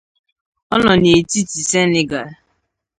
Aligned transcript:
O 0.73 0.75
no 0.83 0.91
n'etiti 1.01 1.59
Senegal. 1.71 2.29